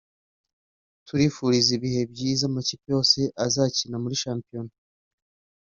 turifuriza 1.07 1.69
ibihe 1.77 2.01
byiza 2.11 2.43
amakipe 2.49 2.85
yose 2.95 3.19
azakina 3.45 3.95
muri 4.03 4.15
shampiyona 4.23 4.71